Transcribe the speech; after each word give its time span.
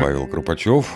Павел 0.00 0.26
Кропачев. 0.26 0.94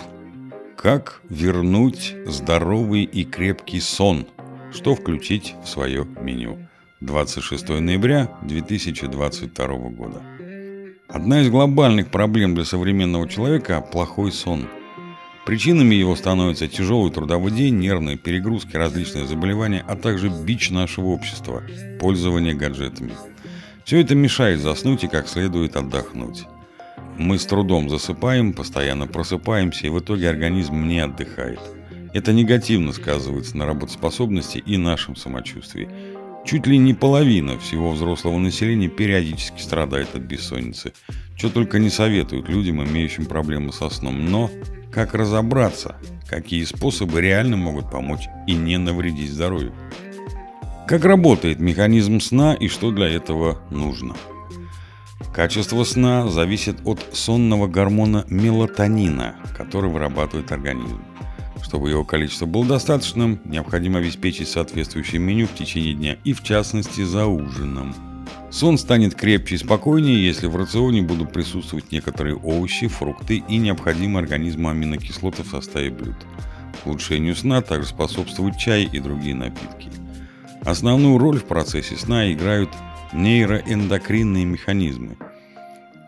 Как 0.75 1.21
вернуть 1.29 2.15
здоровый 2.25 3.03
и 3.03 3.23
крепкий 3.23 3.79
сон? 3.79 4.27
Что 4.71 4.95
включить 4.95 5.55
в 5.63 5.67
свое 5.67 6.05
меню? 6.21 6.67
26 6.99 7.69
ноября 7.69 8.29
2022 8.43 9.67
года. 9.89 10.21
Одна 11.07 11.41
из 11.41 11.49
глобальных 11.49 12.11
проблем 12.11 12.53
для 12.53 12.63
современного 12.63 13.27
человека– 13.27 13.81
плохой 13.91 14.31
сон. 14.31 14.67
Причинами 15.45 15.95
его 15.95 16.15
становятся 16.15 16.67
тяжелый 16.67 17.11
трудовой 17.11 17.51
день, 17.51 17.79
нервные 17.79 18.17
перегрузки, 18.17 18.75
различные 18.77 19.25
заболевания, 19.25 19.83
а 19.87 19.95
также 19.95 20.29
бич 20.29 20.69
нашего 20.69 21.07
общества– 21.07 21.63
пользование 21.99 22.53
гаджетами. 22.53 23.13
Все 23.85 24.01
это 24.01 24.15
мешает 24.15 24.59
заснуть 24.59 25.03
и 25.03 25.07
как 25.07 25.27
следует 25.27 25.75
отдохнуть. 25.75 26.45
Мы 27.17 27.37
с 27.37 27.45
трудом 27.45 27.89
засыпаем, 27.89 28.53
постоянно 28.53 29.07
просыпаемся, 29.07 29.87
и 29.87 29.89
в 29.89 29.99
итоге 29.99 30.29
организм 30.29 30.87
не 30.87 30.99
отдыхает. 30.99 31.59
Это 32.13 32.33
негативно 32.33 32.91
сказывается 32.93 33.57
на 33.57 33.65
работоспособности 33.65 34.57
и 34.57 34.77
нашем 34.77 35.15
самочувствии. 35.15 35.89
Чуть 36.45 36.65
ли 36.67 36.77
не 36.77 36.93
половина 36.93 37.59
всего 37.59 37.91
взрослого 37.91 38.37
населения 38.37 38.89
периодически 38.89 39.61
страдает 39.61 40.15
от 40.15 40.23
бессонницы. 40.23 40.93
Что 41.37 41.49
только 41.49 41.79
не 41.79 41.89
советуют 41.89 42.49
людям, 42.49 42.83
имеющим 42.83 43.25
проблемы 43.25 43.71
со 43.71 43.89
сном. 43.89 44.25
Но 44.25 44.49
как 44.91 45.13
разобраться, 45.13 45.95
какие 46.27 46.63
способы 46.65 47.21
реально 47.21 47.57
могут 47.57 47.89
помочь 47.89 48.27
и 48.47 48.53
не 48.53 48.77
навредить 48.77 49.31
здоровью? 49.31 49.73
Как 50.91 51.05
работает 51.05 51.61
механизм 51.61 52.19
сна 52.19 52.53
и 52.53 52.67
что 52.67 52.91
для 52.91 53.07
этого 53.07 53.61
нужно? 53.69 54.13
Качество 55.33 55.85
сна 55.85 56.27
зависит 56.27 56.79
от 56.83 56.99
сонного 57.13 57.67
гормона 57.67 58.25
мелатонина, 58.27 59.37
который 59.55 59.89
вырабатывает 59.89 60.51
организм. 60.51 61.01
Чтобы 61.63 61.91
его 61.91 62.03
количество 62.03 62.45
было 62.45 62.65
достаточным, 62.65 63.39
необходимо 63.45 63.99
обеспечить 63.99 64.49
соответствующее 64.49 65.21
меню 65.21 65.47
в 65.47 65.55
течение 65.55 65.93
дня 65.93 66.17
и 66.25 66.33
в 66.33 66.43
частности 66.43 67.05
за 67.05 67.25
ужином. 67.25 67.95
Сон 68.49 68.77
станет 68.77 69.15
крепче 69.15 69.55
и 69.55 69.59
спокойнее, 69.59 70.21
если 70.21 70.47
в 70.47 70.57
рационе 70.57 71.03
будут 71.03 71.31
присутствовать 71.31 71.93
некоторые 71.93 72.35
овощи, 72.35 72.89
фрукты 72.89 73.41
и 73.47 73.55
необходимые 73.55 74.23
организму 74.23 74.67
аминокислоты 74.67 75.43
в 75.43 75.47
составе 75.47 75.89
блюд. 75.89 76.17
Улучшению 76.83 77.37
сна 77.37 77.61
также 77.61 77.87
способствуют 77.87 78.57
чай 78.57 78.89
и 78.91 78.99
другие 78.99 79.35
напитки. 79.35 79.89
Основную 80.63 81.17
роль 81.17 81.39
в 81.39 81.45
процессе 81.45 81.95
сна 81.95 82.31
играют 82.31 82.69
нейроэндокринные 83.13 84.45
механизмы. 84.45 85.17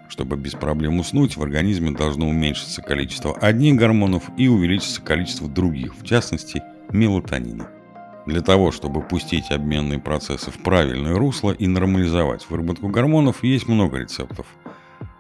Чтобы 0.08 0.36
без 0.38 0.52
проблем 0.52 1.00
уснуть, 1.00 1.38
в 1.38 1.42
организме 1.42 1.90
должно 1.90 2.30
уменьшиться 2.30 2.84
количество 2.84 3.36
одних 3.36 3.78
гормонов 3.78 4.30
и 4.38 4.48
увеличиться 4.48 5.02
количество 5.02 5.48
других, 5.50 5.96
в 5.96 6.06
частности, 6.06 6.62
мелатонина. 6.92 7.68
Для 8.28 8.42
того, 8.42 8.72
чтобы 8.72 9.02
пустить 9.02 9.50
обменные 9.50 10.00
процессы 10.00 10.52
в 10.52 10.60
правильное 10.60 11.16
русло 11.16 11.52
и 11.52 11.66
нормализовать 11.66 12.48
выработку 12.48 12.90
гормонов, 12.90 13.44
есть 13.44 13.68
много 13.68 13.98
рецептов. 13.98 14.46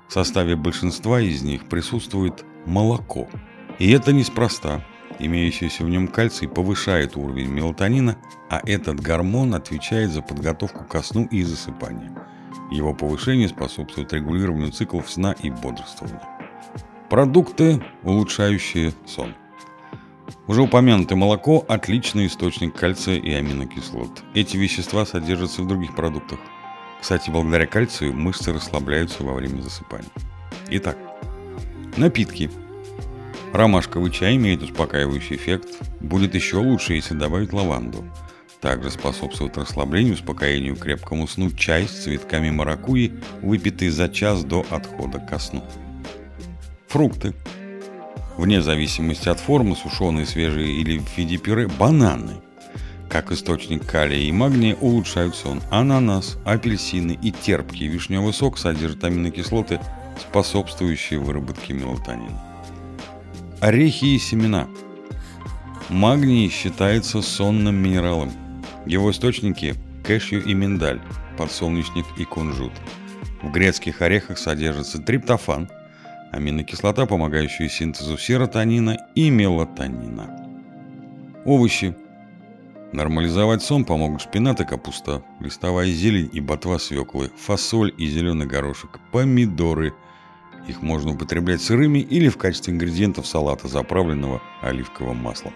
В 0.07 0.13
составе 0.13 0.55
большинства 0.55 1.19
из 1.19 1.41
них 1.41 1.65
присутствует 1.65 2.45
молоко. 2.67 3.27
И 3.79 3.89
это 3.89 4.13
неспроста. 4.13 4.85
Имеющийся 5.23 5.85
в 5.85 5.89
нем 5.89 6.09
кальций 6.09 6.49
повышает 6.49 7.15
уровень 7.15 7.47
мелатонина, 7.47 8.17
а 8.49 8.59
этот 8.65 8.99
гормон 8.99 9.55
отвечает 9.55 10.11
за 10.11 10.21
подготовку 10.21 10.83
ко 10.83 11.01
сну 11.01 11.29
и 11.31 11.43
засыпанию. 11.43 12.13
Его 12.69 12.93
повышение 12.93 13.47
способствует 13.47 14.11
регулированию 14.11 14.73
циклов 14.73 15.09
сна 15.09 15.31
и 15.31 15.49
бодрствования. 15.49 16.21
Продукты, 17.09 17.81
улучшающие 18.03 18.91
сон. 19.05 19.33
Уже 20.47 20.61
упомянутое 20.61 21.17
молоко– 21.17 21.63
отличный 21.69 22.27
источник 22.27 22.75
кальция 22.75 23.15
и 23.15 23.31
аминокислот. 23.31 24.23
Эти 24.33 24.57
вещества 24.57 25.05
содержатся 25.05 25.61
в 25.61 25.67
других 25.67 25.95
продуктах. 25.95 26.39
Кстати, 26.99 27.29
благодаря 27.29 27.65
кальцию 27.65 28.13
мышцы 28.13 28.51
расслабляются 28.51 29.23
во 29.23 29.33
время 29.35 29.61
засыпания. 29.61 30.09
Итак, 30.69 30.97
напитки– 31.95 32.51
Ромашковый 33.53 34.09
чай 34.09 34.35
имеет 34.35 34.63
успокаивающий 34.63 35.35
эффект. 35.35 35.67
Будет 35.99 36.33
еще 36.33 36.57
лучше, 36.57 36.93
если 36.93 37.13
добавить 37.13 37.53
лаванду. 37.53 38.03
Также 38.59 38.89
способствует 38.89 39.55
расслаблению, 39.57 40.15
успокоению, 40.15 40.75
крепкому 40.75 41.27
сну 41.27 41.51
чай 41.51 41.87
с 41.87 42.03
цветками 42.03 42.49
маракуйи, 42.49 43.13
выпитый 43.43 43.89
за 43.89 44.09
час 44.09 44.43
до 44.43 44.65
отхода 44.71 45.19
ко 45.19 45.37
сну. 45.37 45.63
Фрукты. 46.87 47.35
Вне 48.37 48.63
зависимости 48.63 49.29
от 49.29 49.39
формы, 49.39 49.75
сушеные, 49.75 50.25
свежие 50.25 50.81
или 50.81 50.97
в 50.97 51.15
виде 51.15 51.37
пюре, 51.37 51.67
бананы. 51.67 52.41
Как 53.07 53.31
источник 53.31 53.85
калия 53.85 54.17
и 54.17 54.31
магния 54.31 54.75
улучшают 54.81 55.35
сон. 55.35 55.61
Ананас, 55.69 56.39
апельсины 56.43 57.19
и 57.21 57.31
терпкий 57.31 57.85
вишневый 57.85 58.33
сок 58.33 58.57
содержат 58.57 59.03
аминокислоты, 59.03 59.79
способствующие 60.19 61.19
выработке 61.19 61.73
мелатонина. 61.73 62.52
Орехи 63.63 64.15
и 64.15 64.19
семена. 64.19 64.67
Магний 65.87 66.49
считается 66.49 67.21
сонным 67.21 67.75
минералом. 67.75 68.33
Его 68.85 69.09
источники– 69.09 69.75
кэшью 70.05 70.43
и 70.43 70.53
миндаль, 70.53 70.99
подсолнечник 71.37 72.05
и 72.17 72.25
кунжут. 72.25 72.73
В 73.41 73.53
грецких 73.53 74.01
орехах 74.01 74.37
содержится 74.37 75.01
триптофан, 75.01 75.69
аминокислота, 76.33 77.05
помогающая 77.05 77.69
синтезу 77.69 78.17
серотонина 78.17 78.97
и 79.15 79.29
мелатонина. 79.29 80.27
Овощи. 81.45 81.95
Нормализовать 82.91 83.63
сон 83.63 83.85
помогут 83.85 84.23
шпинат 84.23 84.59
и 84.59 84.65
капуста, 84.65 85.23
листовая 85.39 85.87
зелень 85.87 86.29
и 86.33 86.41
ботва 86.41 86.79
свеклы, 86.79 87.31
фасоль 87.37 87.93
и 87.97 88.07
зеленый 88.07 88.45
горошек, 88.45 88.99
помидоры– 89.13 89.93
их 90.67 90.81
можно 90.81 91.11
употреблять 91.11 91.61
сырыми 91.61 91.99
или 91.99 92.29
в 92.29 92.37
качестве 92.37 92.73
ингредиентов 92.73 93.27
салата, 93.27 93.67
заправленного 93.67 94.41
оливковым 94.61 95.17
маслом. 95.17 95.53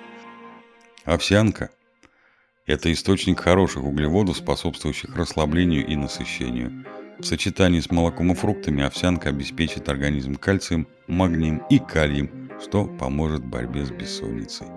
Овсянка– 1.06 1.70
это 2.66 2.92
источник 2.92 3.40
хороших 3.40 3.84
углеводов, 3.84 4.38
способствующих 4.38 5.16
расслаблению 5.16 5.88
и 5.88 5.96
насыщению. 5.96 6.86
В 7.20 7.24
сочетании 7.24 7.80
с 7.80 7.90
молоком 7.90 8.32
и 8.32 8.36
фруктами 8.36 8.84
овсянка 8.84 9.30
обеспечит 9.30 9.90
организм 9.90 10.36
кальцием, 10.36 10.88
магнием 11.08 11.64
и 11.70 11.80
калием, 11.80 12.50
что 12.62 12.86
поможет 12.86 13.42
в 13.42 13.48
борьбе 13.48 13.86
с 13.86 13.92
бессонницей. 13.92 14.68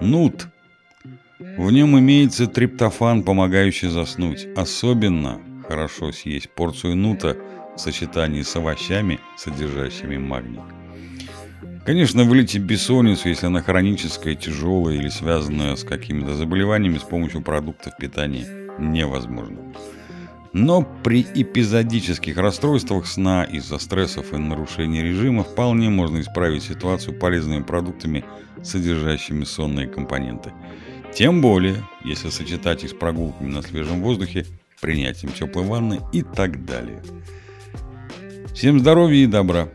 Нут. 0.00 0.46
В 1.38 1.70
нем 1.70 1.98
имеется 1.98 2.46
триптофан, 2.46 3.22
помогающий 3.22 3.88
заснуть. 3.88 4.46
Особенно 4.56 5.40
хорошо 5.68 6.12
съесть 6.12 6.50
порцию 6.50 6.96
нута– 6.96 7.36
в 7.76 7.80
сочетании 7.80 8.42
с 8.42 8.54
овощами, 8.56 9.20
содержащими 9.36 10.16
магний. 10.16 10.60
Конечно, 11.84 12.24
вылечить 12.24 12.62
бессонницу, 12.62 13.28
если 13.28 13.46
она 13.46 13.60
хроническая, 13.60 14.34
тяжелая 14.34 14.96
или 14.96 15.08
связанная 15.08 15.76
с 15.76 15.84
какими-то 15.84 16.34
заболеваниями 16.34 16.98
с 16.98 17.02
помощью 17.02 17.42
продуктов 17.42 17.96
питания, 17.98 18.46
невозможно. 18.78 19.58
Но 20.54 20.82
при 21.02 21.26
эпизодических 21.34 22.36
расстройствах 22.36 23.06
сна 23.06 23.44
из-за 23.44 23.78
стрессов 23.78 24.32
и 24.32 24.36
нарушения 24.36 25.02
режима 25.02 25.42
вполне 25.42 25.90
можно 25.90 26.20
исправить 26.20 26.62
ситуацию 26.62 27.18
полезными 27.18 27.64
продуктами, 27.64 28.24
содержащими 28.62 29.44
сонные 29.44 29.88
компоненты. 29.88 30.52
Тем 31.12 31.42
более, 31.42 31.76
если 32.04 32.30
сочетать 32.30 32.84
их 32.84 32.90
с 32.90 32.94
прогулками 32.94 33.50
на 33.50 33.62
свежем 33.62 34.00
воздухе, 34.00 34.46
принятием 34.84 35.32
теплой 35.32 35.64
ванны 35.64 36.02
и 36.12 36.20
так 36.20 36.66
далее. 36.66 37.02
Всем 38.52 38.80
здоровья 38.80 39.24
и 39.24 39.26
добра. 39.26 39.70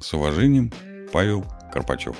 С 0.00 0.14
уважением, 0.14 0.72
Павел 1.12 1.44
Карпачев. 1.70 2.16